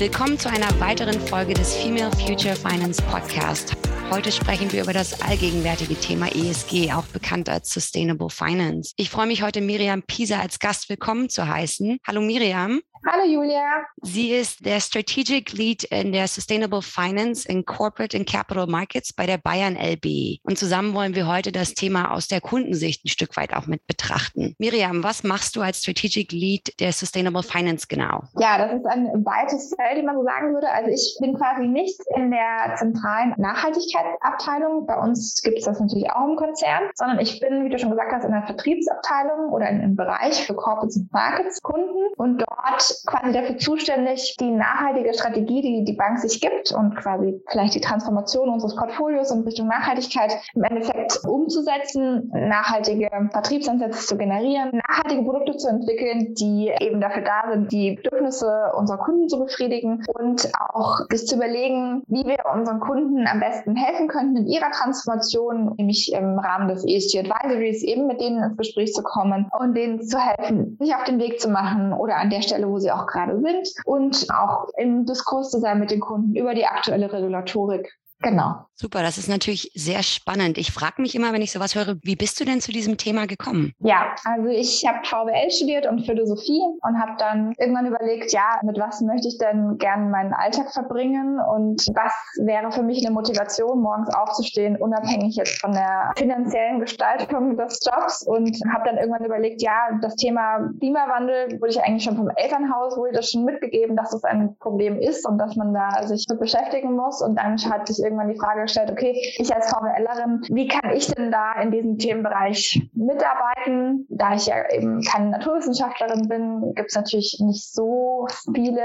[0.00, 3.76] Willkommen zu einer weiteren Folge des Female Future Finance Podcast.
[4.10, 8.94] Heute sprechen wir über das allgegenwärtige Thema ESG, auch bekannt als Sustainable Finance.
[8.96, 11.98] Ich freue mich heute Miriam Pisa als Gast willkommen zu heißen.
[12.06, 12.80] Hallo Miriam.
[13.06, 13.86] Hallo Julia.
[14.02, 19.24] Sie ist der Strategic Lead in der Sustainable Finance in Corporate and Capital Markets bei
[19.24, 20.38] der Bayern LB.
[20.42, 23.86] Und zusammen wollen wir heute das Thema aus der Kundensicht ein Stück weit auch mit
[23.86, 24.54] betrachten.
[24.58, 28.24] Miriam, was machst du als Strategic Lead der Sustainable Finance genau?
[28.38, 30.70] Ja, das ist ein weites Feld, wie man so sagen würde.
[30.70, 34.86] Also ich bin quasi nicht in der zentralen Nachhaltigkeitsabteilung.
[34.86, 37.90] Bei uns gibt es das natürlich auch im Konzern, sondern ich bin, wie du schon
[37.90, 42.89] gesagt hast, in der Vertriebsabteilung oder in einem Bereich für Corporate Markets Kunden und dort
[43.06, 47.80] quasi dafür zuständig, die nachhaltige Strategie, die die Bank sich gibt und quasi vielleicht die
[47.80, 55.56] Transformation unseres Portfolios in Richtung Nachhaltigkeit im Endeffekt umzusetzen, nachhaltige Vertriebsansätze zu generieren, nachhaltige Produkte
[55.56, 61.00] zu entwickeln, die eben dafür da sind, die Bedürfnisse unserer Kunden zu befriedigen und auch
[61.10, 66.12] sich zu überlegen, wie wir unseren Kunden am besten helfen könnten in ihrer Transformation, nämlich
[66.12, 70.18] im Rahmen des ESG Advisories eben mit denen ins Gespräch zu kommen und denen zu
[70.18, 73.40] helfen, sich auf den Weg zu machen oder an der Stelle, wo sie auch gerade
[73.40, 77.96] sind und auch im Diskurs zu sein mit den Kunden über die aktuelle Regulatorik.
[78.22, 78.66] Genau.
[78.74, 80.56] Super, das ist natürlich sehr spannend.
[80.56, 83.26] Ich frage mich immer, wenn ich sowas höre, wie bist du denn zu diesem Thema
[83.26, 83.74] gekommen?
[83.80, 88.78] Ja, also ich habe VWL studiert und Philosophie und habe dann irgendwann überlegt, ja, mit
[88.78, 93.82] was möchte ich denn gerne meinen Alltag verbringen und was wäre für mich eine Motivation,
[93.82, 99.60] morgens aufzustehen, unabhängig jetzt von der finanziellen Gestaltung des Jobs und habe dann irgendwann überlegt,
[99.60, 104.14] ja, das Thema Klimawandel wurde ich eigentlich schon vom Elternhaus, wurde das schon mitgegeben, dass
[104.14, 107.86] es ein Problem ist und dass man da sich mit beschäftigen muss und dann hat
[107.86, 111.70] sich irgendwann die Frage gestellt, okay, ich als VWLerin, wie kann ich denn da in
[111.70, 114.06] diesem Themenbereich mitarbeiten?
[114.10, 118.82] Da ich ja eben keine Naturwissenschaftlerin bin, gibt es natürlich nicht so viele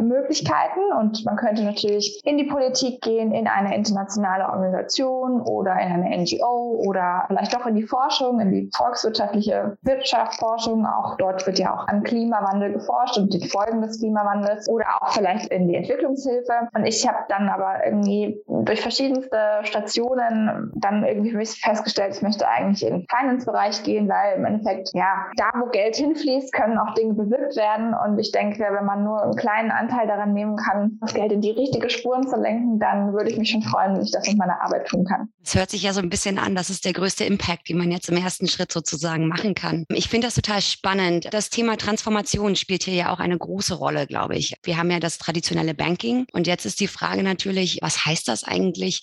[0.00, 5.92] Möglichkeiten und man könnte natürlich in die Politik gehen, in eine internationale Organisation oder in
[5.92, 10.86] eine NGO oder vielleicht doch in die Forschung, in die volkswirtschaftliche Wirtschaftsforschung.
[10.86, 15.12] Auch dort wird ja auch an Klimawandel geforscht und die Folgen des Klimawandels oder auch
[15.12, 16.68] vielleicht in die Entwicklungshilfe.
[16.74, 22.22] Und ich habe dann aber irgendwie durch verschiedenste Stationen dann irgendwie für mich festgestellt, ich
[22.22, 26.78] möchte eigentlich in den Finance-Bereich gehen, weil im Endeffekt, ja, da wo Geld hinfließt, können
[26.78, 27.94] auch Dinge bewirkt werden.
[27.94, 31.40] Und ich denke, wenn man nur einen kleinen Anteil daran nehmen kann, das Geld in
[31.40, 34.38] die richtige Spuren zu lenken, dann würde ich mich schon freuen, wenn ich das mit
[34.38, 35.28] meiner Arbeit tun kann.
[35.44, 37.90] Es hört sich ja so ein bisschen an, das ist der größte Impact, den man
[37.90, 39.84] jetzt im ersten Schritt sozusagen machen kann.
[39.88, 41.28] Ich finde das total spannend.
[41.32, 44.54] Das Thema Transformation spielt hier ja auch eine große Rolle, glaube ich.
[44.62, 48.44] Wir haben ja das traditionelle Banking und jetzt ist die Frage natürlich, was heißt das
[48.44, 48.51] eigentlich,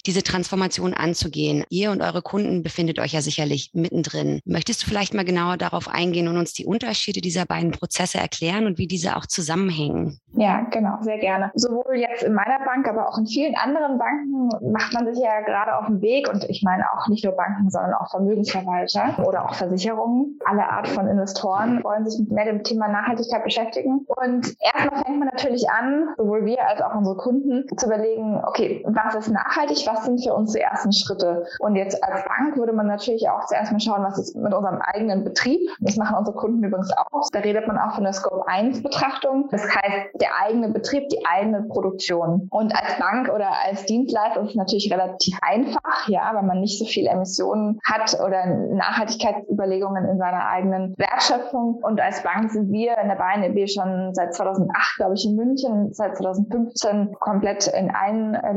[0.06, 1.64] diese Transformation anzugehen?
[1.70, 4.42] Ihr und eure Kunden befindet euch ja sicherlich mittendrin.
[4.46, 8.66] Möchtest du vielleicht mal genauer darauf eingehen und uns die Unterschiede dieser beiden Prozesse erklären
[8.66, 10.20] und wie diese auch zusammenhängen?
[10.34, 11.52] Ja, genau, sehr gerne.
[11.56, 15.42] Sowohl jetzt in meiner Bank, aber auch in vielen anderen Banken macht man sich ja
[15.42, 19.46] gerade auf den Weg und ich meine auch nicht nur Banken, sondern auch Vermögensverwalter oder
[19.46, 20.40] auch Versicherungen.
[20.46, 24.06] Alle Art von Investoren wollen sich mit dem Thema Nachhaltigkeit beschäftigen.
[24.08, 28.84] Und erstmal fängt man natürlich an, sowohl wir als auch unsere Kunden, zu überlegen, okay,
[28.88, 31.46] was ist nachhaltig, was sind für uns die ersten Schritte?
[31.60, 34.80] Und jetzt als Bank würde man natürlich auch zuerst mal schauen, was ist mit unserem
[34.82, 35.60] eigenen Betrieb.
[35.80, 37.30] Das machen unsere Kunden übrigens auch.
[37.32, 39.48] Da redet man auch von der Scope 1 Betrachtung.
[39.52, 42.48] Das heißt, der eigene Betrieb, die eigene Produktion.
[42.50, 46.80] Und als Bank oder als Dienstleister ist es natürlich relativ einfach, ja, weil man nicht
[46.80, 51.80] so viel Emissionen hat oder Nachhaltigkeitsüberlegungen in seiner eigenen Wertschöpfung.
[51.84, 55.36] Und als Bank sind wir in der Bayern EB schon seit 2008, glaube ich, in
[55.36, 58.54] München, seit 2015 komplett in allen äh,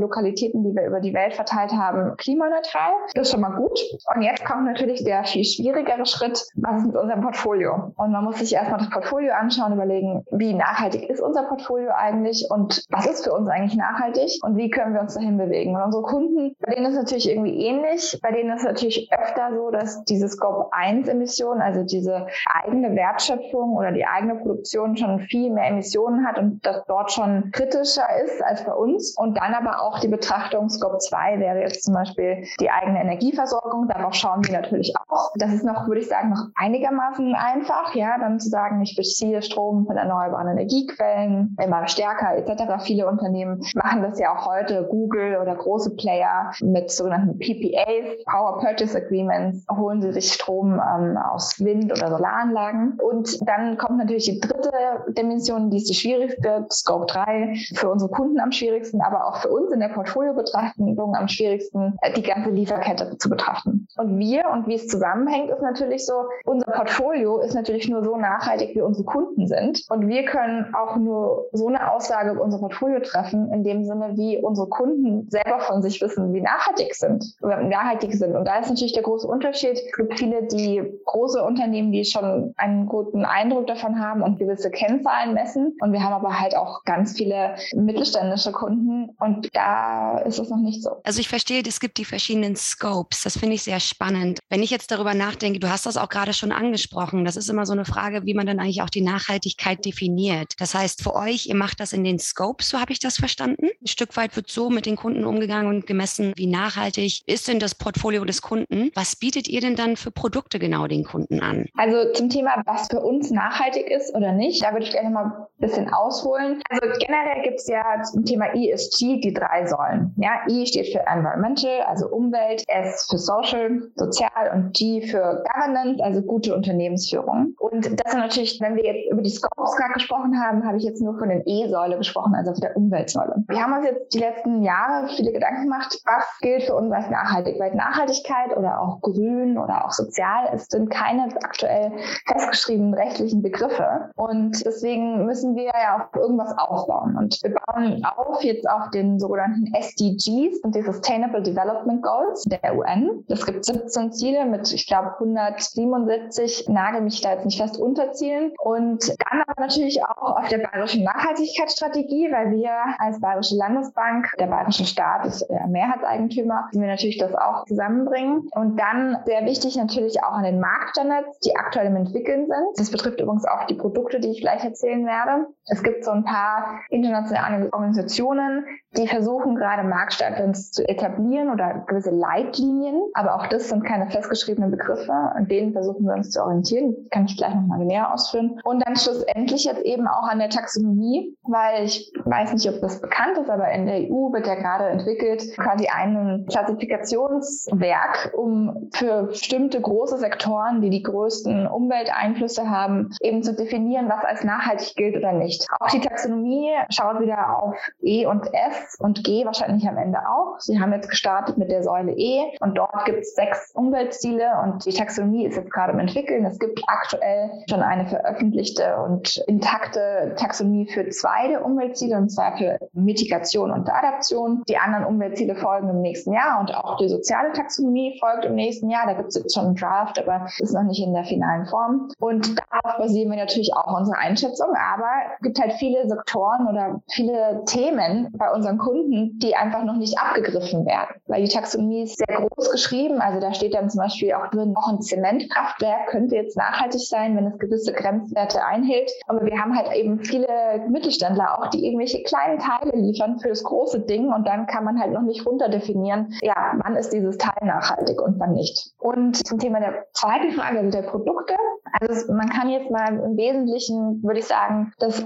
[0.62, 2.92] Die wir über die Welt verteilt haben, klimaneutral.
[3.14, 3.78] Das ist schon mal gut.
[4.14, 7.92] Und jetzt kommt natürlich der viel schwierigere Schritt, was ist mit unserem Portfolio?
[7.96, 12.46] Und man muss sich erstmal das Portfolio anschauen, überlegen, wie nachhaltig ist unser Portfolio eigentlich
[12.50, 15.74] und was ist für uns eigentlich nachhaltig und wie können wir uns dahin bewegen.
[15.74, 18.18] Und unsere Kunden, bei denen ist es natürlich irgendwie ähnlich.
[18.22, 22.94] Bei denen ist es natürlich öfter so, dass diese Scope 1 Emissionen, also diese eigene
[22.94, 28.06] Wertschöpfung oder die eigene Produktion schon viel mehr Emissionen hat und das dort schon kritischer
[28.24, 29.16] ist als bei uns.
[29.16, 33.88] Und dann aber auch die Betrachtung Scope 2 wäre jetzt zum Beispiel die eigene Energieversorgung.
[33.88, 35.32] Darauf schauen wir natürlich auch.
[35.36, 39.42] Das ist noch, würde ich sagen, noch einigermaßen einfach, ja, dann zu sagen, ich beziehe
[39.42, 42.84] Strom von erneuerbaren Energiequellen, immer stärker etc.
[42.84, 44.86] Viele Unternehmen machen das ja auch heute.
[44.90, 51.16] Google oder große Player mit sogenannten PPAs, Power Purchase Agreements, holen sie sich Strom ähm,
[51.16, 52.98] aus Wind- oder Solaranlagen.
[53.00, 54.70] Und dann kommt natürlich die dritte
[55.08, 59.48] Dimension, die ist die schwierigste, Scope 3, für unsere Kunden am schwierigsten, aber auch für
[59.48, 63.86] uns in der Portfolio Betrachtung am schwierigsten, äh, die ganze Lieferkette zu betrachten.
[63.96, 68.16] Und wir und wie es zusammenhängt, ist natürlich so, unser Portfolio ist natürlich nur so
[68.16, 69.84] nachhaltig, wie unsere Kunden sind.
[69.88, 74.12] Und wir können auch nur so eine Aussage über unser Portfolio treffen, in dem Sinne,
[74.16, 78.34] wie unsere Kunden selber von sich wissen, wie nachhaltig sind nachhaltig sind.
[78.34, 79.72] Und da ist natürlich der große Unterschied.
[79.72, 84.70] Es gibt viele, die große Unternehmen, die schon einen guten Eindruck davon haben und gewisse
[84.70, 85.76] Kennzahlen messen.
[85.80, 90.58] Und wir haben aber halt auch ganz viele mittelständische Kunden und da ist es noch
[90.58, 90.90] nicht so.
[91.04, 93.22] Also ich verstehe, es gibt die verschiedenen Scopes.
[93.22, 94.40] Das finde ich sehr spannend.
[94.48, 97.66] Wenn ich jetzt darüber nachdenke, du hast das auch gerade schon angesprochen, das ist immer
[97.66, 100.54] so eine Frage, wie man dann eigentlich auch die Nachhaltigkeit definiert.
[100.58, 103.68] Das heißt, für euch, ihr macht das in den Scopes, so habe ich das verstanden.
[103.80, 107.58] Ein Stück weit wird so mit den Kunden umgegangen und gemessen, wie nachhaltig ist denn
[107.58, 108.90] das Portfolio des Kunden.
[108.94, 111.66] Was bietet ihr denn dann für Produkte genau den Kunden an?
[111.76, 115.24] Also zum Thema, was für uns nachhaltig ist oder nicht, da würde ich gerne mal
[115.24, 116.62] ein bisschen ausholen.
[116.68, 120.14] Also generell gibt es ja zum Thema ESG die drei Säulen.
[120.22, 126.00] Ja, E steht für Environmental, also Umwelt, S für Social, Sozial und G für Governance,
[126.00, 127.56] also gute Unternehmensführung.
[127.58, 130.84] Und das sind natürlich, wenn wir jetzt über die Scopes gerade gesprochen haben, habe ich
[130.84, 133.34] jetzt nur von den E-Säule gesprochen, also auf der Umweltsäule.
[133.48, 137.10] Wir haben uns jetzt die letzten Jahre viele Gedanken gemacht, was gilt für uns als
[137.10, 141.90] nachhaltig, weil Nachhaltigkeit oder auch grün oder auch sozial, es sind keine aktuell
[142.28, 144.12] festgeschriebenen rechtlichen Begriffe.
[144.14, 147.16] Und deswegen müssen wir ja auf irgendwas aufbauen.
[147.16, 149.74] Und wir bauen auf jetzt auf den sogenannten
[150.12, 153.24] SDGs und die Sustainable Development Goals der UN.
[153.28, 158.52] Es gibt 17 Ziele mit, ich glaube, 177, nagel mich da jetzt nicht fest, Unterzielen.
[158.58, 164.46] Und dann aber natürlich auch auf der bayerischen Nachhaltigkeitsstrategie, weil wir als Bayerische Landesbank, der
[164.46, 168.48] bayerische Staat ist Mehrheitseigentümer, wir natürlich das auch zusammenbringen.
[168.52, 172.66] Und dann sehr wichtig natürlich auch an den Marktstandards, die aktuell im Entwickeln sind.
[172.76, 175.46] Das betrifft übrigens auch die Produkte, die ich gleich erzählen werde.
[175.66, 178.64] Es gibt so ein paar internationale Organisationen,
[178.96, 183.00] die versuchen gerade Marktstandards zu etablieren oder gewisse Leitlinien.
[183.14, 185.12] Aber auch das sind keine festgeschriebenen Begriffe.
[185.12, 186.94] An denen versuchen wir uns zu orientieren.
[186.98, 188.60] Das kann ich gleich nochmal näher ausführen.
[188.64, 193.00] Und dann schlussendlich jetzt eben auch an der Taxonomie, weil ich weiß nicht, ob das
[193.00, 199.24] bekannt ist, aber in der EU wird ja gerade entwickelt quasi ein Klassifikationswerk, um für
[199.24, 205.16] bestimmte große Sektoren, die die größten Umwelteinflüsse haben, eben zu definieren, was als nachhaltig gilt
[205.16, 205.66] oder nicht.
[205.80, 210.58] Auch die Taxonomie schaut wieder auf E und F und G wahrscheinlich am Ende auch.
[210.58, 214.84] Sie haben jetzt gestartet mit der Säule E und dort gibt es sechs Umweltziele und
[214.84, 216.44] die Taxonomie ist jetzt gerade im Entwickeln.
[216.44, 222.56] Es gibt aktuell schon eine veröffentlichte und intakte Taxonomie für zwei der Umweltziele und zwar
[222.56, 224.62] für Mitigation und Adaption.
[224.68, 228.90] Die anderen Umweltziele folgen im nächsten Jahr und auch die soziale Taxonomie folgt im nächsten
[228.90, 229.06] Jahr.
[229.06, 232.08] Da gibt es jetzt schon einen Draft, aber ist noch nicht in der finalen Form.
[232.18, 237.00] Und darauf basieren wir natürlich auch unsere Einschätzung, aber es gibt halt viele Sektoren oder
[237.10, 242.18] viele Themen bei unseren Kunden, die einfach noch nicht abgegriffen werden, weil die Taxonomie ist
[242.18, 243.20] sehr groß geschrieben.
[243.20, 247.36] Also da steht dann zum Beispiel auch drin, auch ein Zementkraftwerk könnte jetzt nachhaltig sein,
[247.36, 249.10] wenn es gewisse Grenzwerte einhält.
[249.26, 250.46] Aber wir haben halt eben viele
[250.88, 255.00] Mittelständler auch, die irgendwelche kleinen Teile liefern für das große Ding und dann kann man
[255.00, 258.92] halt noch nicht runterdefinieren, ja, wann ist dieses Teil nachhaltig und wann nicht.
[258.98, 261.54] Und zum Thema der zweiten Frage, also der Produkte.
[262.00, 265.22] Also man kann jetzt mal im Wesentlichen, würde ich sagen, das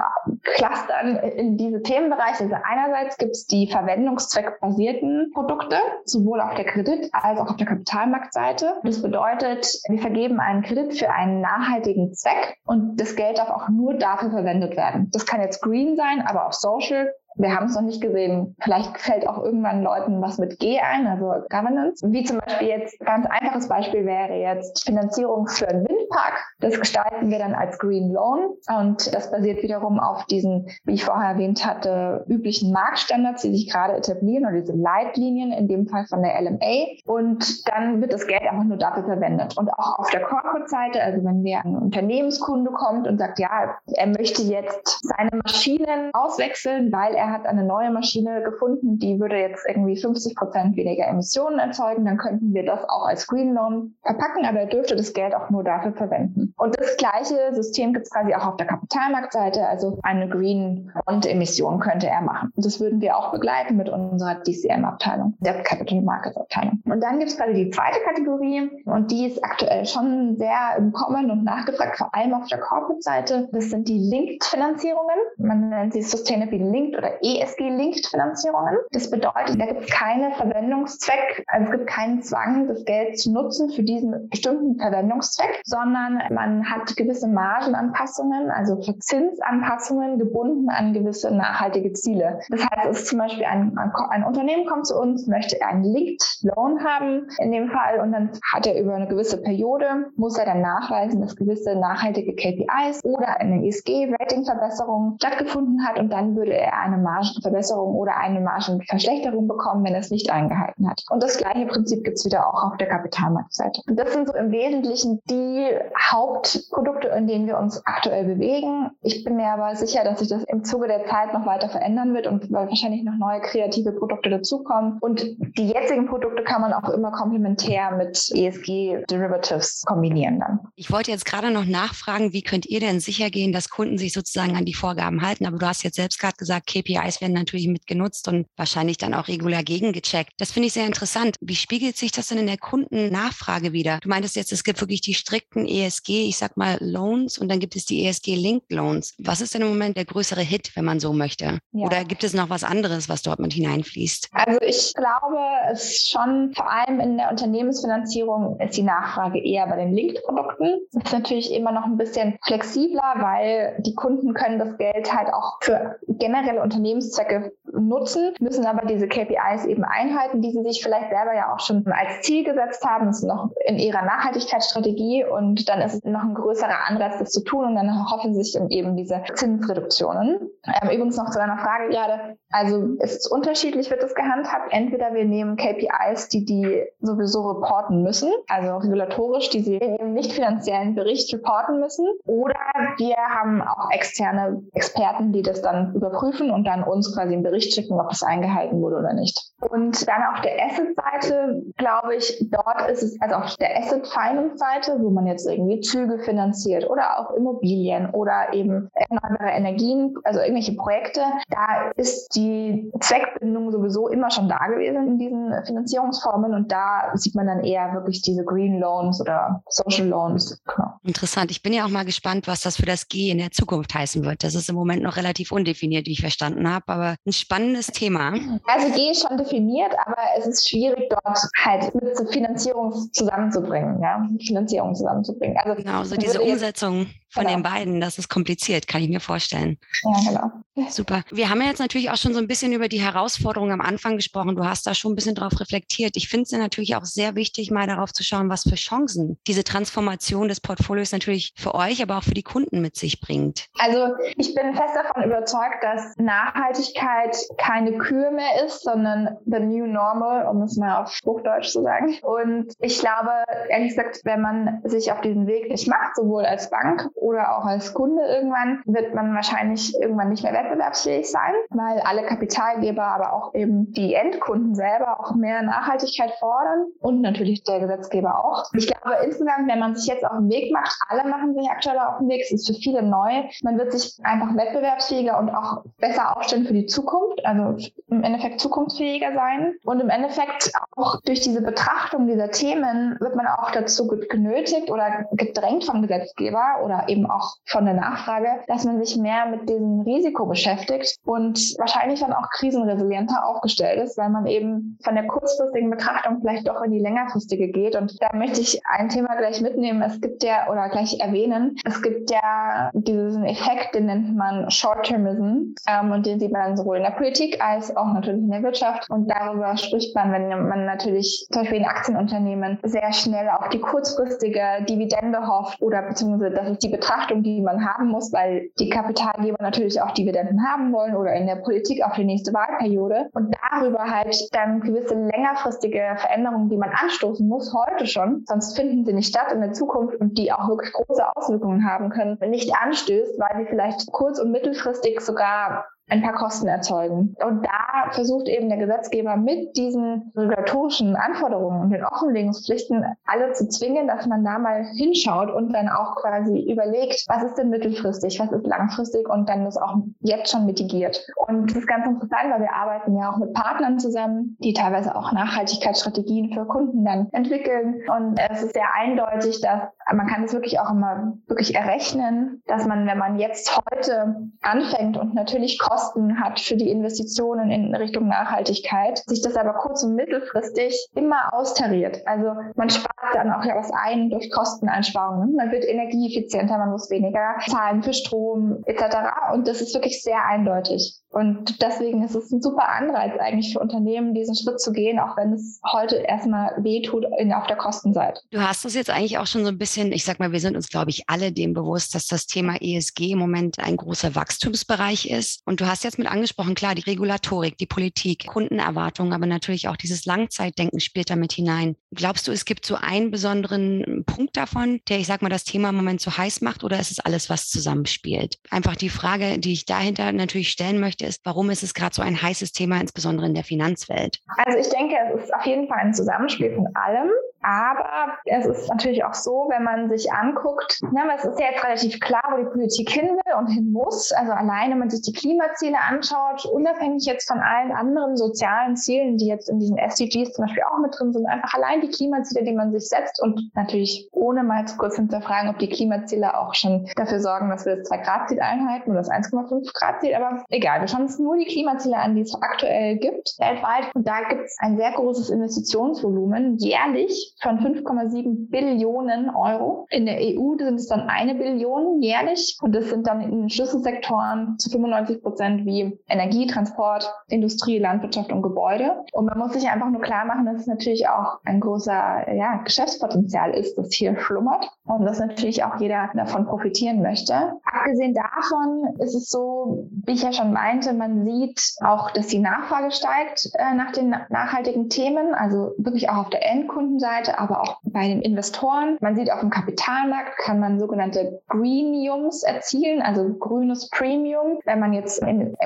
[0.55, 2.45] clustern in diese Themenbereiche.
[2.45, 7.67] Also einerseits gibt es die verwendungszweckbasierten Produkte, sowohl auf der Kredit- als auch auf der
[7.67, 8.81] Kapitalmarktseite.
[8.83, 13.69] Das bedeutet, wir vergeben einen Kredit für einen nachhaltigen Zweck und das Geld darf auch
[13.69, 15.11] nur dafür verwendet werden.
[15.13, 18.57] Das kann jetzt green sein, aber auch social wir haben es noch nicht gesehen.
[18.61, 22.07] Vielleicht fällt auch irgendwann Leuten was mit G ein, also Governance.
[22.11, 26.45] Wie zum Beispiel jetzt, ganz einfaches Beispiel wäre jetzt Finanzierung für einen Windpark.
[26.61, 31.05] Das gestalten wir dann als Green Loan und das basiert wiederum auf diesen, wie ich
[31.05, 36.07] vorher erwähnt hatte, üblichen Marktstandards, die sich gerade etablieren oder diese Leitlinien, in dem Fall
[36.07, 37.03] von der LMA.
[37.05, 39.57] Und dann wird das Geld einfach nur dafür verwendet.
[39.59, 44.07] Und auch auf der Corporate-Seite, also wenn wir ein Unternehmenskunde kommt und sagt, ja, er
[44.07, 49.37] möchte jetzt seine Maschinen auswechseln, weil er er hat eine neue Maschine gefunden, die würde
[49.37, 53.95] jetzt irgendwie 50 Prozent weniger Emissionen erzeugen, dann könnten wir das auch als Green Loan
[54.03, 56.55] verpacken, aber er dürfte das Geld auch nur dafür verwenden.
[56.57, 61.27] Und das gleiche System gibt es quasi auch auf der Kapitalmarktseite, also eine Green Bond
[61.27, 62.53] Emission könnte er machen.
[62.55, 66.81] Und das würden wir auch begleiten mit unserer DCM-Abteilung, der Capital Markets Abteilung.
[66.85, 70.93] Und dann gibt es quasi die zweite Kategorie und die ist aktuell schon sehr im
[70.93, 73.49] Kommen und nachgefragt, vor allem auf der Corporate-Seite.
[73.53, 75.17] Das sind die Linked-Finanzierungen.
[75.39, 78.77] Man nennt sie Sustainably Linked oder ESG-Linked-Finanzierungen.
[78.91, 83.33] Das bedeutet, da gibt es keine Verwendungszweck, also es gibt keinen Zwang, das Geld zu
[83.33, 91.35] nutzen für diesen bestimmten Verwendungszweck, sondern man hat gewisse Margenanpassungen, also Verzinsanpassungen gebunden an gewisse
[91.35, 92.41] nachhaltige Ziele.
[92.51, 93.77] Das heißt, es ist zum Beispiel ein,
[94.11, 98.31] ein Unternehmen kommt zu uns, möchte einen Linked Loan haben in dem Fall und dann
[98.53, 103.41] hat er über eine gewisse Periode, muss er dann nachweisen, dass gewisse nachhaltige KPIs oder
[103.41, 109.95] eine ESG-Rating-Verbesserung stattgefunden hat und dann würde er eine Margenverbesserung oder eine Margenverschlechterung bekommen, wenn
[109.95, 111.05] es nicht eingehalten hat.
[111.11, 113.83] Und das gleiche Prinzip gibt es wieder auch auf der Kapitalmarktseite.
[113.89, 115.69] Und das sind so im Wesentlichen die
[116.11, 118.91] Hauptprodukte, in denen wir uns aktuell bewegen.
[119.03, 122.15] Ich bin mir aber sicher, dass sich das im Zuge der Zeit noch weiter verändern
[122.15, 124.99] wird und weil wahrscheinlich noch neue kreative Produkte dazukommen.
[125.01, 125.25] Und
[125.57, 130.61] die jetzigen Produkte kann man auch immer komplementär mit ESG-Derivatives kombinieren dann.
[130.75, 134.13] Ich wollte jetzt gerade noch nachfragen, wie könnt ihr denn sicher gehen, dass Kunden sich
[134.13, 135.47] sozusagen an die Vorgaben halten?
[135.47, 139.29] Aber du hast jetzt selbst gerade gesagt, KPIs werden natürlich mitgenutzt und wahrscheinlich dann auch
[139.29, 140.33] regulär gegengecheckt.
[140.39, 141.37] Das finde ich sehr interessant.
[141.41, 143.99] Wie spiegelt sich das denn in der Kundennachfrage wieder?
[144.03, 147.61] Du meintest jetzt, es gibt wirklich die strikten ESG, ich sag mal Loans und dann
[147.61, 149.15] gibt es die ESG-Linked Loans.
[149.19, 151.59] Was ist denn im Moment der größere Hit, wenn man so möchte?
[151.73, 151.87] Ja.
[151.87, 154.29] Oder gibt es noch was anderes, was dort mit hineinfließt?
[154.33, 155.39] Also ich glaube,
[155.73, 160.81] es schon vor allem in der Unternehmensfinanzierung ist die Nachfrage eher bei den Linked-Produkten.
[160.93, 165.33] Das ist natürlich immer noch ein bisschen flexibler, weil die Kunden können das Geld halt
[165.33, 171.11] auch für generelle Unternehmenszwecke nutzen, müssen aber diese KPIs eben einhalten, die sie sich vielleicht
[171.11, 173.07] selber ja auch schon als Ziel gesetzt haben.
[173.07, 177.31] Das ist noch in ihrer Nachhaltigkeitsstrategie und dann ist es noch ein größerer Anreiz, das
[177.31, 180.51] zu tun und dann hoffen sich eben diese Zinsreduktionen.
[180.65, 182.37] Ähm, übrigens noch zu deiner Frage gerade.
[182.51, 184.73] Also ist unterschiedlich wird das gehandhabt.
[184.73, 190.13] Entweder wir nehmen KPIs, die die sowieso reporten müssen, also regulatorisch, die sie in ihrem
[190.13, 192.55] nicht finanziellen Bericht reporten müssen, oder
[192.99, 197.75] wir haben auch externe Experten, die das dann überprüfen und dann uns quasi einen Bericht
[197.75, 199.41] schicken, ob das eingehalten wurde oder nicht.
[199.61, 205.11] Und dann auf der Asset-Seite, glaube ich, dort ist es, also auf der Asset-Finance-Seite, wo
[205.11, 211.21] man jetzt irgendwie Züge finanziert oder auch Immobilien oder eben erneuerbare Energien, also irgendwelche Projekte,
[211.49, 217.35] da ist die Zweckbindung sowieso immer schon da gewesen in diesen Finanzierungsformen und da sieht
[217.35, 220.61] man dann eher wirklich diese Green Loans oder Social Loans.
[220.65, 220.93] Genau.
[221.05, 221.51] Interessant.
[221.51, 224.25] Ich bin ja auch mal gespannt, was das für das G in der Zukunft heißen
[224.25, 224.45] wird.
[224.45, 228.35] Das ist im Moment noch relativ undefiniert, wie ich verstanden habe, aber ein spannendes Thema.
[228.67, 234.25] Also G ist schon definiert, aber es ist schwierig, dort halt mit Finanzierung zusammenzubringen, ja,
[234.47, 235.57] Finanzierung zusammenzubringen.
[235.59, 237.57] Also genau, so diese Umsetzung von genau.
[237.57, 239.79] den beiden, das ist kompliziert, kann ich mir vorstellen.
[240.03, 240.89] Ja, genau.
[240.91, 241.23] Super.
[241.31, 244.17] Wir haben ja jetzt natürlich auch schon so ein bisschen über die Herausforderungen am Anfang
[244.17, 244.57] gesprochen.
[244.57, 246.17] Du hast da schon ein bisschen drauf reflektiert.
[246.17, 249.65] Ich finde es natürlich auch sehr wichtig, mal darauf zu schauen, was für Chancen diese
[249.65, 253.67] Transformation des Portfolios natürlich für euch, aber auch für die Kunden mit sich bringt.
[253.79, 259.87] Also ich bin fest davon überzeugt, dass Nachhaltigkeit keine Kür mehr ist, sondern the new
[259.87, 262.19] normal, um es mal auf Hochdeutsch zu sagen.
[262.23, 263.31] Und ich glaube,
[263.71, 267.65] ehrlich gesagt, wenn man sich auf diesen Weg nicht macht, sowohl als Bank oder auch
[267.65, 273.33] als Kunde irgendwann, wird man wahrscheinlich irgendwann nicht mehr wettbewerbsfähig sein, weil alle Kapitalgeber, aber
[273.33, 278.65] auch eben die Endkunden selber auch mehr Nachhaltigkeit fordern und natürlich der Gesetzgeber auch.
[278.75, 281.99] Ich glaube insgesamt, wenn man sich jetzt auf den Weg macht, alle machen sich aktuell
[281.99, 285.85] auf den Weg, es ist für viele neu, man wird sich einfach wettbewerbsfähiger und auch
[285.99, 287.77] besser aufstellen für die Zukunft, also
[288.09, 293.47] im Endeffekt zukunftsfähiger sein und im Endeffekt auch durch diese Betrachtung dieser Themen wird man
[293.47, 299.03] auch dazu genötigt oder gedrängt vom Gesetzgeber oder eben auch von der Nachfrage, dass man
[299.03, 304.47] sich mehr mit diesem Risiko beschäftigt und wahrscheinlich dann auch krisenresilienter aufgestellt ist, weil man
[304.47, 307.97] eben von der kurzfristigen Betrachtung vielleicht doch in die längerfristige geht.
[307.97, 310.03] Und da möchte ich ein Thema gleich mitnehmen.
[310.03, 315.75] Es gibt ja, oder gleich erwähnen, es gibt ja diesen Effekt, den nennt man Short-Termism
[315.89, 319.09] ähm, und den sieht man sowohl in der Politik als auch natürlich in der Wirtschaft.
[319.11, 323.81] Und darüber spricht man, wenn man natürlich zum Beispiel in Aktienunternehmen sehr schnell auf die
[323.81, 328.89] kurzfristige Dividende hofft oder beziehungsweise das ist die Betrachtung, die man haben muss, weil die
[328.89, 333.29] Kapitalgeber natürlich auch Dividenden haben wollen oder in der Politik auch die nächste Wahlperiode.
[333.33, 339.05] Und darüber halt dann gewisse längerfristige Veränderungen, die man anstoßen muss, heute schon, sonst finden
[339.05, 342.75] sie nicht statt in der Zukunft und die auch wirklich große Auswirkungen haben können, nicht
[342.75, 347.35] anstößt, weil sie vielleicht kurz- und mittelfristig sogar ein paar Kosten erzeugen.
[347.45, 353.69] Und da versucht eben der Gesetzgeber mit diesen regulatorischen Anforderungen und den Offenlegungspflichten alle zu
[353.69, 358.39] zwingen, dass man da mal hinschaut und dann auch quasi überlegt, was ist denn mittelfristig,
[358.39, 361.27] was ist langfristig und dann das auch jetzt schon mitigiert.
[361.49, 365.17] Und das ist ganz interessant, weil wir arbeiten ja auch mit Partnern zusammen, die teilweise
[365.17, 368.03] auch Nachhaltigkeitsstrategien für Kunden dann entwickeln.
[368.17, 369.83] Und es ist sehr eindeutig, dass
[370.13, 375.17] man kann es wirklich auch immer wirklich errechnen, dass man, wenn man jetzt heute anfängt
[375.17, 375.96] und natürlich Kosten
[376.41, 382.27] hat für die Investitionen in Richtung Nachhaltigkeit, sich das aber kurz- und mittelfristig immer austariert.
[382.27, 385.55] Also man spart dann auch ja was ein durch Kosteneinsparungen.
[385.57, 389.17] Man wird energieeffizienter, man muss weniger zahlen für Strom etc.
[389.53, 391.21] Und das ist wirklich sehr eindeutig.
[391.37, 395.37] Und deswegen ist es ein super Anreiz eigentlich für Unternehmen, diesen Schritt zu gehen, auch
[395.37, 398.41] wenn es heute erstmal wehtut auf der Kostenseite.
[398.51, 400.77] Du hast es jetzt eigentlich auch schon so ein bisschen, ich sag mal, wir sind
[400.77, 405.29] uns, glaube ich, alle dem bewusst, dass das Thema ESG im Moment ein großer Wachstumsbereich
[405.29, 405.61] ist.
[405.67, 409.97] Und du hast jetzt mit angesprochen, klar, die Regulatorik, die Politik, Kundenerwartungen, aber natürlich auch
[409.99, 411.97] dieses Langzeitdenken spielt damit hinein.
[412.15, 415.91] Glaubst du, es gibt so einen besonderen Punkt davon, der, ich sag mal, das Thema
[415.91, 418.57] im Moment so heiß macht oder ist es alles, was zusammenspielt?
[418.71, 422.23] Einfach die Frage, die ich dahinter natürlich stellen möchte, ist, warum ist es gerade so
[422.23, 424.41] ein heißes Thema, insbesondere in der Finanzwelt?
[424.65, 427.31] Also ich denke, es ist auf jeden Fall ein Zusammenspiel von allem.
[427.63, 431.85] Aber es ist natürlich auch so, wenn man sich anguckt, na, es ist ja jetzt
[431.85, 434.31] relativ klar, wo die Politik hin will und hin muss.
[434.33, 439.37] Also alleine, wenn man sich die Klimaziele anschaut, unabhängig jetzt von allen anderen sozialen Zielen,
[439.37, 442.65] die jetzt in diesen SDGs zum Beispiel auch mit drin sind, einfach allein die Klimaziele,
[442.65, 446.75] die man sich setzt und natürlich ohne mal zu kurz hinterfragen, ob die Klimaziele auch
[446.75, 450.35] schon dafür sorgen, dass wir das 2-Grad-Ziel einhalten oder das 1,5-Grad-Ziel.
[450.35, 454.15] Aber egal, wir schauen uns nur die Klimaziele an, die es aktuell gibt weltweit.
[454.15, 460.07] Und da gibt es ein sehr großes Investitionsvolumen jährlich von 5,7 Billionen Euro.
[460.11, 464.79] In der EU sind es dann eine Billion jährlich und das sind dann in Schlüsselsektoren
[464.79, 469.25] zu 95 Prozent wie Energie, Transport, Industrie, Landwirtschaft und Gebäude.
[469.33, 472.77] Und man muss sich einfach nur klar machen, dass es natürlich auch ein großer ja,
[472.85, 477.55] Geschäftspotenzial ist, das hier schlummert und dass natürlich auch jeder davon profitieren möchte.
[477.85, 482.59] Abgesehen davon ist es so, wie ich ja schon meinte, man sieht auch, dass die
[482.59, 487.83] Nachfrage steigt äh, nach den nachhaltigen Themen, also wirklich auch auf der Endkundenseite Seite, aber
[487.83, 489.19] auch bei den Investoren.
[489.21, 494.79] Man sieht auf dem Kapitalmarkt kann man sogenannte Greeniums erzielen, also grünes Premium.
[494.85, 495.43] Wenn man jetzt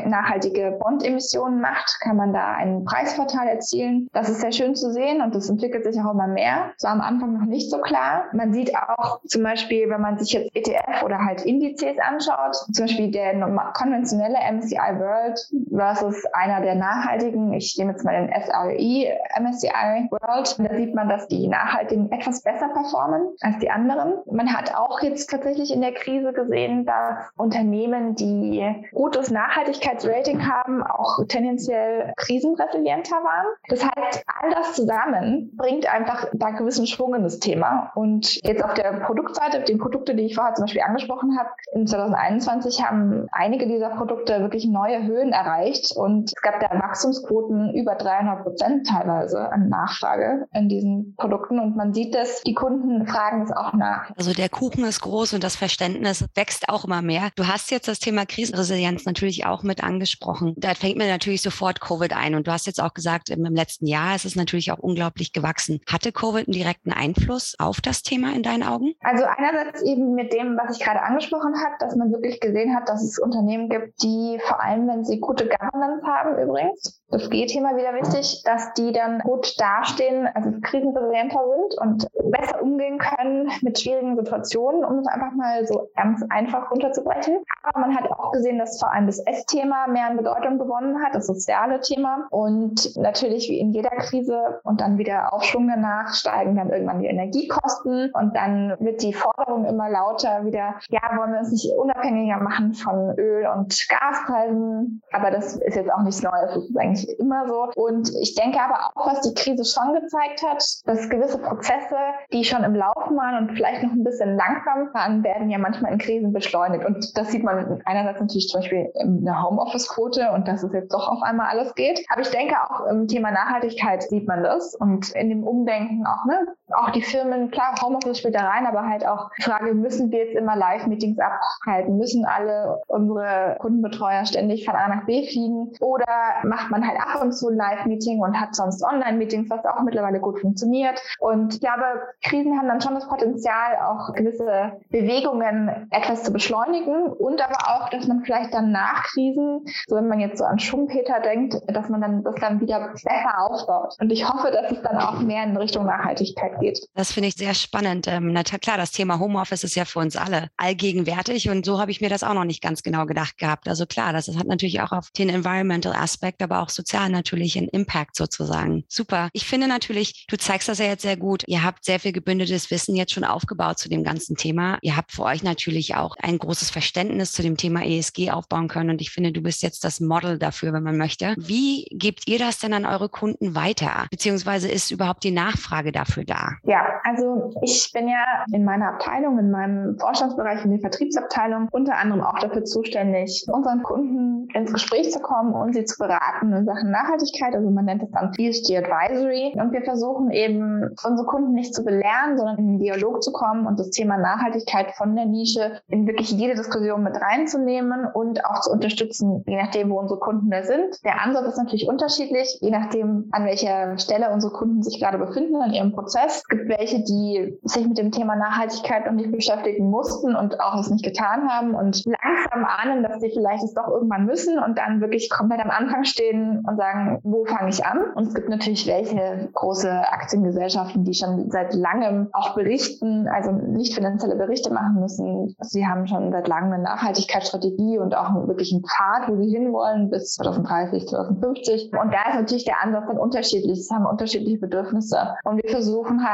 [0.06, 4.08] nachhaltige Bondemissionen macht, kann man da einen Preisvorteil erzielen.
[4.12, 6.72] Das ist sehr schön zu sehen und das entwickelt sich auch immer mehr.
[6.82, 8.24] War am Anfang noch nicht so klar.
[8.32, 12.86] Man sieht auch zum Beispiel, wenn man sich jetzt ETF oder halt Indizes anschaut, zum
[12.86, 13.34] Beispiel der
[13.74, 15.38] konventionelle MSCI World
[15.74, 21.08] versus einer der nachhaltigen, ich nehme jetzt mal den SRI MSCI World, da sieht man,
[21.08, 24.18] dass die nachhaltigen etwas besser performen als die anderen.
[24.30, 30.82] Man hat auch jetzt tatsächlich in der Krise gesehen, dass Unternehmen, die gutes Nachhaltigkeitsrating haben,
[30.82, 33.46] auch tendenziell krisenresilienter waren.
[33.68, 37.90] Das heißt, all das zusammen bringt einfach da gewissen Schwung in das Thema.
[37.94, 41.86] Und jetzt auf der Produktseite, die Produkte, die ich vorher zum Beispiel angesprochen habe, in
[41.86, 47.94] 2021 haben einige dieser Produkte wirklich neue Höhen erreicht und es gab da Wachstumsquoten über
[47.94, 51.29] 300 Prozent teilweise an Nachfrage in diesen Produkten.
[51.30, 54.10] Produkten und man sieht das, die Kunden fragen es auch nach.
[54.16, 57.30] Also der Kuchen ist groß und das Verständnis wächst auch immer mehr.
[57.36, 60.54] Du hast jetzt das Thema Krisenresilienz natürlich auch mit angesprochen.
[60.56, 63.86] Da fängt mir natürlich sofort Covid ein und du hast jetzt auch gesagt, im letzten
[63.86, 65.80] Jahr ist es natürlich auch unglaublich gewachsen.
[65.88, 68.94] Hatte Covid einen direkten Einfluss auf das Thema in deinen Augen?
[69.00, 72.88] Also einerseits eben mit dem, was ich gerade angesprochen habe, dass man wirklich gesehen hat,
[72.88, 77.76] dass es Unternehmen gibt, die vor allem, wenn sie gute Governance haben übrigens, das G-Thema
[77.76, 83.78] wieder wichtig, dass die dann gut dastehen, also krisenresilienter sind und besser umgehen können mit
[83.78, 87.44] schwierigen Situationen, um es einfach mal so ganz einfach runterzubrechen.
[87.62, 91.14] Aber man hat auch gesehen, dass vor allem das S-Thema mehr an Bedeutung gewonnen hat,
[91.14, 92.28] das soziale Thema.
[92.30, 97.06] Und natürlich wie in jeder Krise und dann wieder Aufschwung danach steigen dann irgendwann die
[97.06, 102.38] Energiekosten und dann wird die Forderung immer lauter wieder, ja, wollen wir uns nicht unabhängiger
[102.38, 105.02] machen von Öl- und Gaspreisen.
[105.12, 106.54] Aber das ist jetzt auch nichts Neues.
[106.54, 107.70] Das ist eigentlich eigentlich immer so.
[107.74, 111.96] Und ich denke aber auch, was die Krise schon gezeigt hat, dass gewisse Prozesse,
[112.32, 115.92] die schon im Laufen waren und vielleicht noch ein bisschen langsam waren, werden ja manchmal
[115.92, 116.84] in Krisen beschleunigt.
[116.84, 120.92] Und das sieht man einerseits natürlich zum Beispiel in der Homeoffice-Quote und dass es jetzt
[120.92, 122.04] doch auf einmal alles geht.
[122.10, 126.24] Aber ich denke auch im Thema Nachhaltigkeit sieht man das und in dem Umdenken auch,
[126.26, 126.46] ne?
[126.72, 130.24] Auch die Firmen, klar, Homeoffice spielt da rein, aber halt auch die Frage, müssen wir
[130.24, 131.96] jetzt immer Live-Meetings abhalten?
[131.96, 135.72] Müssen alle unsere Kundenbetreuer ständig von A nach B fliegen?
[135.80, 136.06] Oder
[136.44, 140.20] macht man halt ab und zu ein Live-Meeting und hat sonst Online-Meetings, was auch mittlerweile
[140.20, 141.00] gut funktioniert.
[141.18, 141.84] Und ich glaube,
[142.24, 147.88] Krisen haben dann schon das Potenzial, auch gewisse Bewegungen etwas zu beschleunigen und aber auch,
[147.90, 151.88] dass man vielleicht dann nach Krisen, so wenn man jetzt so an Schumpeter denkt, dass
[151.88, 153.96] man dann das dann wieder besser aufbaut.
[154.00, 156.80] Und ich hoffe, dass es dann auch mehr in Richtung Nachhaltigkeit geht.
[156.94, 158.06] Das finde ich sehr spannend.
[158.06, 161.90] Ähm, na klar, das Thema Homeoffice ist ja für uns alle allgegenwärtig und so habe
[161.90, 163.68] ich mir das auch noch nicht ganz genau gedacht gehabt.
[163.68, 167.68] Also klar, das hat natürlich auch auf den Environmental Aspekt, aber auch sozial natürlich einen
[167.68, 168.84] Impact sozusagen.
[168.88, 169.28] Super.
[169.32, 171.42] Ich finde natürlich, du zeigst das ja jetzt sehr gut.
[171.46, 174.78] Ihr habt sehr viel gebündeltes Wissen jetzt schon aufgebaut zu dem ganzen Thema.
[174.82, 178.90] Ihr habt für euch natürlich auch ein großes Verständnis zu dem Thema ESG aufbauen können
[178.90, 181.34] und ich finde, du bist jetzt das Model dafür, wenn man möchte.
[181.38, 184.06] Wie gebt ihr das denn an eure Kunden weiter?
[184.10, 186.49] Beziehungsweise ist überhaupt die Nachfrage dafür da?
[186.64, 191.96] Ja, also ich bin ja in meiner Abteilung, in meinem Vorstandsbereich, in der Vertriebsabteilung unter
[191.96, 196.64] anderem auch dafür zuständig, unseren Kunden ins Gespräch zu kommen und sie zu beraten in
[196.64, 197.54] Sachen Nachhaltigkeit.
[197.54, 199.56] Also man nennt es dann ESG Advisory.
[199.60, 203.66] Und wir versuchen eben, unsere Kunden nicht zu belehren, sondern in den Dialog zu kommen
[203.66, 208.60] und das Thema Nachhaltigkeit von der Nische in wirklich jede Diskussion mit reinzunehmen und auch
[208.60, 211.02] zu unterstützen, je nachdem, wo unsere Kunden da sind.
[211.04, 215.60] Der Ansatz ist natürlich unterschiedlich, je nachdem, an welcher Stelle unsere Kunden sich gerade befinden
[215.66, 216.39] in ihrem Prozess.
[216.40, 220.80] Es gibt welche, die sich mit dem Thema Nachhaltigkeit noch nicht beschäftigen mussten und auch
[220.80, 224.78] es nicht getan haben und langsam ahnen, dass sie vielleicht es doch irgendwann müssen und
[224.78, 228.00] dann wirklich komplett am Anfang stehen und sagen, wo fange ich an?
[228.14, 233.94] Und es gibt natürlich welche große Aktiengesellschaften, die schon seit langem auch berichten, also nicht
[233.94, 235.54] finanzielle Berichte machen müssen.
[235.60, 240.34] Sie haben schon seit langem eine Nachhaltigkeitsstrategie und auch einen Pfad, wo sie hinwollen bis
[240.34, 241.92] 2030, 2050.
[241.92, 243.78] Und da ist natürlich der Ansatz dann unterschiedlich.
[243.78, 245.36] Es haben unterschiedliche Bedürfnisse.
[245.44, 246.29] Und wir versuchen halt,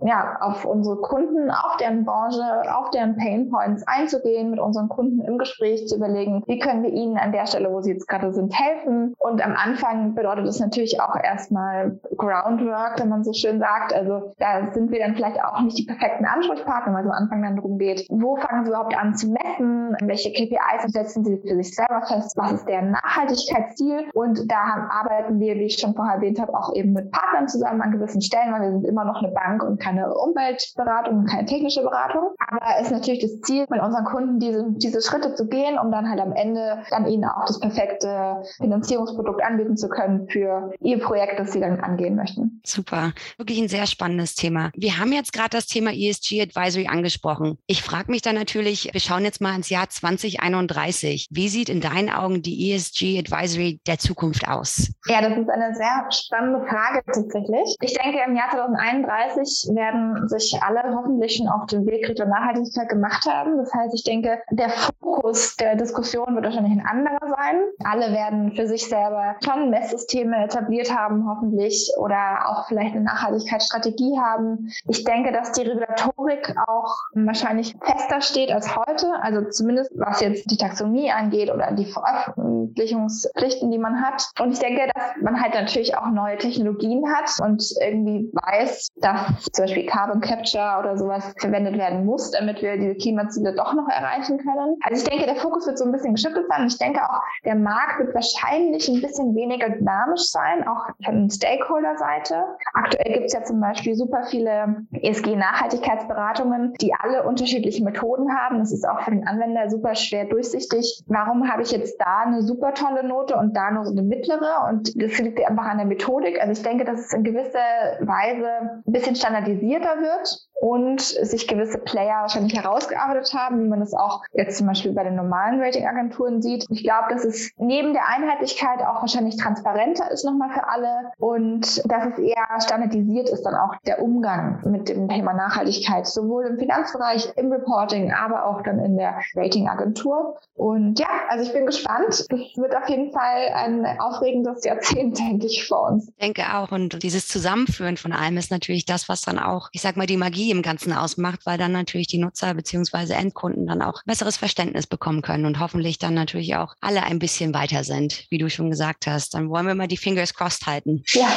[0.00, 2.42] ja, auf unsere Kunden, auf deren Branche,
[2.74, 7.16] auf deren Painpoints einzugehen, mit unseren Kunden im Gespräch zu überlegen, wie können wir ihnen
[7.16, 9.14] an der Stelle, wo sie jetzt gerade sind, helfen.
[9.18, 13.94] Und am Anfang bedeutet es natürlich auch erstmal Groundwork, wenn man so schön sagt.
[13.94, 17.42] Also da sind wir dann vielleicht auch nicht die perfekten Ansprechpartner, weil es am Anfang
[17.42, 21.56] dann darum geht, wo fangen sie überhaupt an zu messen, welche KPIs setzen sie für
[21.56, 24.10] sich selber fest, was ist deren Nachhaltigkeitsziel.
[24.14, 27.80] Und da arbeiten wir, wie ich schon vorher erwähnt habe, auch eben mit Partnern zusammen
[27.80, 31.46] an gewissen Stellen, weil wir sind immer noch eine Bank und keine Umweltberatung und keine
[31.46, 32.34] technische Beratung.
[32.38, 35.90] Aber es ist natürlich das Ziel, mit unseren Kunden diese, diese Schritte zu gehen, um
[35.90, 40.98] dann halt am Ende dann ihnen auch das perfekte Finanzierungsprodukt anbieten zu können für ihr
[40.98, 42.60] Projekt, das sie dann angehen möchten.
[42.64, 43.12] Super.
[43.36, 44.70] Wirklich ein sehr spannendes Thema.
[44.74, 47.58] Wir haben jetzt gerade das Thema ESG Advisory angesprochen.
[47.66, 51.28] Ich frage mich dann natürlich, wir schauen jetzt mal ins Jahr 2031.
[51.30, 54.92] Wie sieht in deinen Augen die ESG Advisory der Zukunft aus?
[55.06, 57.76] Ja, das ist eine sehr spannende Frage tatsächlich.
[57.80, 62.88] Ich denke, im Jahr 2031 werden sich alle hoffentlich schon auf den Weg Richtung Nachhaltigkeit
[62.88, 63.56] gemacht haben.
[63.58, 67.62] Das heißt, ich denke, der Fokus der Diskussion wird wahrscheinlich ein anderer sein.
[67.84, 74.18] Alle werden für sich selber schon Messsysteme etabliert haben, hoffentlich, oder auch vielleicht eine Nachhaltigkeitsstrategie
[74.18, 74.70] haben.
[74.88, 79.12] Ich denke, dass die Regulatorik auch wahrscheinlich fester steht als heute.
[79.22, 84.30] Also zumindest was jetzt die Taxonomie angeht oder die Veröffentlichungspflichten, die man hat.
[84.40, 89.50] Und ich denke, dass man halt natürlich auch neue Technologien hat und irgendwie weiß, dass
[89.52, 93.88] zum Beispiel Carbon Capture oder sowas verwendet werden muss, damit wir diese Klimaziele doch noch
[93.88, 94.76] erreichen können.
[94.82, 96.66] Also ich denke, der Fokus wird so ein bisschen geschiftet sein.
[96.66, 102.44] Ich denke auch, der Markt wird wahrscheinlich ein bisschen weniger dynamisch sein, auch von Stakeholder-Seite.
[102.74, 108.58] Aktuell gibt es ja zum Beispiel super viele ESG-Nachhaltigkeitsberatungen, die alle unterschiedliche Methoden haben.
[108.58, 111.02] Das ist auch für den Anwender super schwer durchsichtig.
[111.06, 114.68] Warum habe ich jetzt da eine super tolle Note und da nur so eine mittlere?
[114.68, 116.40] Und das liegt einfach an der Methodik.
[116.40, 117.58] Also ich denke, dass es in gewisser
[118.00, 124.22] Weise bisschen standardisierter wird und sich gewisse Player wahrscheinlich herausgearbeitet haben, wie man es auch
[124.32, 126.66] jetzt zum Beispiel bei den normalen Ratingagenturen sieht.
[126.70, 131.82] Ich glaube, dass es neben der Einheitlichkeit auch wahrscheinlich transparenter ist nochmal für alle und
[131.90, 136.58] dass es eher standardisiert ist dann auch der Umgang mit dem Thema Nachhaltigkeit, sowohl im
[136.60, 140.36] Finanzbereich, im Reporting, aber auch dann in der Ratingagentur.
[140.54, 142.10] Und ja, also ich bin gespannt.
[142.10, 146.08] Es wird auf jeden Fall ein aufregendes Jahrzehnt, denke ich, vor uns.
[146.08, 146.70] Ich denke auch.
[146.70, 150.16] Und dieses Zusammenführen von allem ist natürlich das, was dann auch, ich sag mal, die
[150.16, 154.86] Magie im Ganzen ausmacht, weil dann natürlich die Nutzer beziehungsweise Endkunden dann auch besseres Verständnis
[154.86, 158.70] bekommen können und hoffentlich dann natürlich auch alle ein bisschen weiter sind, wie du schon
[158.70, 159.34] gesagt hast.
[159.34, 161.02] Dann wollen wir mal die Fingers crossed halten.
[161.08, 161.28] Ja.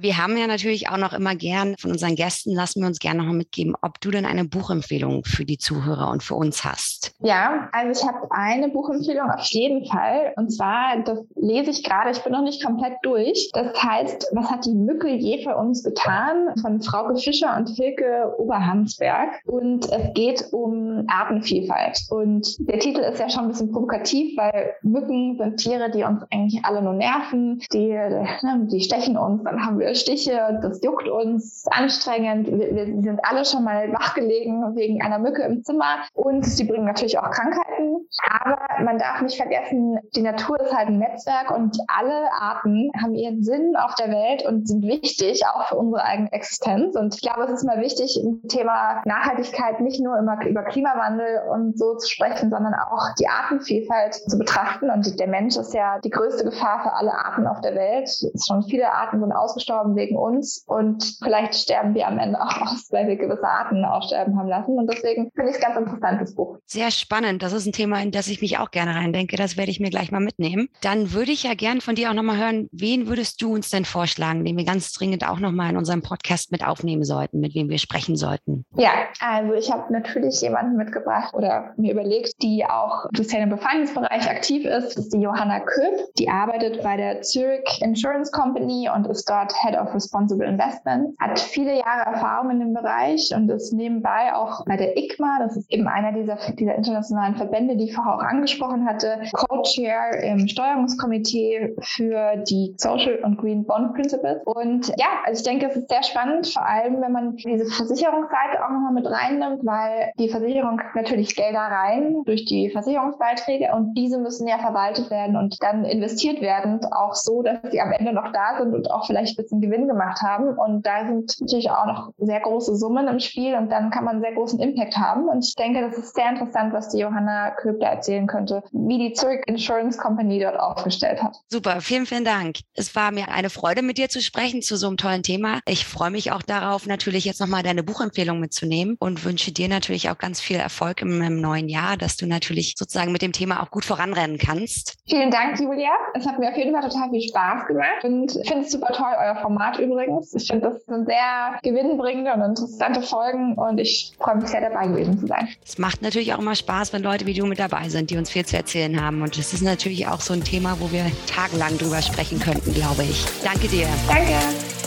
[0.00, 3.18] Wir haben ja natürlich auch noch immer gern von unseren Gästen, lassen wir uns gerne
[3.18, 7.16] noch mal mitgeben, ob du denn eine Buchempfehlung für die Zuhörer und für uns hast.
[7.18, 10.34] Ja, also ich habe eine Buchempfehlung auf jeden Fall.
[10.36, 13.50] Und zwar, das lese ich gerade, ich bin noch nicht komplett durch.
[13.54, 16.54] Das heißt, was hat die Mücke je für uns getan?
[16.62, 19.40] Von Frauke Fischer und Hilke Oberhansberg.
[19.46, 21.98] Und es geht um Artenvielfalt.
[22.10, 26.22] Und der Titel ist ja schon ein bisschen provokativ, weil Mücken sind Tiere, die uns
[26.30, 27.60] eigentlich alle nur nerven.
[27.72, 32.48] Die, ne, die stechen uns, dann haben wir Stiche, das juckt uns, anstrengend.
[32.48, 36.84] Wir, wir sind alle schon mal wachgelegen wegen einer Mücke im Zimmer und sie bringen
[36.84, 38.06] natürlich auch Krankheiten.
[38.40, 43.14] Aber man darf nicht vergessen, die Natur ist halt ein Netzwerk und alle Arten haben
[43.14, 46.96] ihren Sinn auf der Welt und sind wichtig, auch für unsere eigene Existenz.
[46.96, 51.42] Und ich glaube, es ist mal wichtig, im Thema Nachhaltigkeit nicht nur immer über Klimawandel
[51.52, 54.90] und so zu sprechen, sondern auch die Artenvielfalt zu betrachten.
[54.90, 58.08] Und der Mensch ist ja die größte Gefahr für alle Arten auf der Welt.
[58.46, 62.88] Schon viele Arten sind ausgestorben wegen uns und vielleicht sterben wir am Ende auch aus,
[62.90, 64.76] weil wir gewisse Arten aussterben haben lassen.
[64.78, 66.58] Und deswegen finde ich es ganz interessant, das Buch.
[66.66, 67.42] Sehr spannend.
[67.42, 69.36] Das ist ein Thema, in das ich mich auch gerne reindenke.
[69.36, 70.68] Das werde ich mir gleich mal mitnehmen.
[70.82, 73.84] Dann würde ich ja gern von dir auch nochmal hören, wen würdest du uns denn
[73.84, 77.68] vorschlagen, den wir ganz dringend auch nochmal in unserem Podcast mit aufnehmen sollten, mit wem
[77.68, 78.64] wir sprechen sollten?
[78.76, 83.94] Ja, also ich habe natürlich jemanden mitgebracht oder mir überlegt, die auch im Sustainable Finance
[83.94, 84.96] Bereich aktiv ist.
[84.96, 86.14] Das ist die Johanna Köpp.
[86.18, 91.18] Die arbeitet bei der Zurich Insurance Company und ist dort Head of Responsible Investment.
[91.18, 95.56] Hat viele Jahre Erfahrung in dem Bereich und ist nebenbei auch bei der ICMA, das
[95.56, 100.48] ist eben einer dieser, dieser internationalen Verbände, die ich vorher auch angesprochen hatte, Co-Chair im
[100.48, 104.42] Steuerungskomitee für die Social und Green Bond Principles.
[104.44, 108.64] Und ja, also ich denke, es ist sehr spannend, vor allem wenn man diese Versicherungsseite
[108.64, 114.18] auch nochmal mit reinnimmt, weil die Versicherung natürlich Gelder rein durch die Versicherungsbeiträge und diese
[114.18, 118.32] müssen ja verwaltet werden und dann investiert werden, auch so, dass sie am Ende noch
[118.32, 120.56] da sind und auch vielleicht ein bisschen Gewinn gemacht haben.
[120.58, 124.16] Und da sind natürlich auch noch sehr große Summen im Spiel und dann kann man
[124.16, 125.28] einen sehr großen Impact haben.
[125.28, 129.12] Und ich denke, das ist sehr interessant, was die Johanna Köbler erzählen könnte, wie die
[129.12, 131.36] Zurich Insurance Company dort aufgestellt hat.
[131.48, 132.58] Super, vielen, vielen Dank.
[132.74, 135.60] Es war mir eine Freude, mit dir zu sprechen zu so einem tollen Thema.
[135.66, 140.10] Ich freue mich auch darauf, natürlich jetzt nochmal deine Buchempfehlung mitzunehmen und wünsche dir natürlich
[140.10, 143.62] auch ganz viel Erfolg im, im, neuen Jahr, dass du natürlich sozusagen mit dem Thema
[143.62, 144.96] auch gut voranrennen kannst.
[145.08, 145.90] Vielen Dank, Julia.
[146.14, 148.92] Es hat mir auf jeden Fall total viel Spaß gemacht und ich finde es super
[148.92, 150.34] toll, euer Format übrigens.
[150.34, 154.88] Ich finde, das sind sehr gewinnbringende und interessante Folgen und ich freue mich sehr dabei
[154.88, 155.48] gewesen zu sein.
[155.64, 158.30] Es macht natürlich auch immer Spaß, wenn Leute wie du mit dabei sind, die uns
[158.30, 161.78] viel zu erzählen haben und es ist natürlich auch so ein Thema, wo wir tagelang
[161.78, 163.24] drüber sprechen könnten, glaube ich.
[163.42, 163.86] Danke dir.
[164.06, 164.77] Danke.